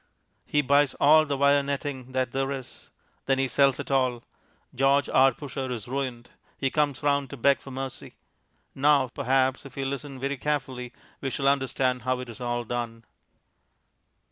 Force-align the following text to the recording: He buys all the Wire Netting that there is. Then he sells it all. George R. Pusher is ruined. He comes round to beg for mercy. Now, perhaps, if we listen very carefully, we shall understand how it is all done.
He 0.47 0.63
buys 0.63 0.95
all 0.95 1.27
the 1.27 1.37
Wire 1.37 1.61
Netting 1.61 2.13
that 2.13 2.31
there 2.31 2.51
is. 2.51 2.89
Then 3.27 3.37
he 3.37 3.47
sells 3.47 3.79
it 3.79 3.91
all. 3.91 4.23
George 4.73 5.07
R. 5.07 5.31
Pusher 5.31 5.69
is 5.69 5.87
ruined. 5.87 6.31
He 6.57 6.71
comes 6.71 7.03
round 7.03 7.29
to 7.29 7.37
beg 7.37 7.59
for 7.59 7.69
mercy. 7.69 8.15
Now, 8.73 9.09
perhaps, 9.09 9.63
if 9.63 9.75
we 9.75 9.85
listen 9.85 10.19
very 10.19 10.37
carefully, 10.37 10.91
we 11.21 11.29
shall 11.29 11.47
understand 11.47 12.01
how 12.01 12.19
it 12.19 12.29
is 12.29 12.41
all 12.41 12.63
done. 12.63 13.05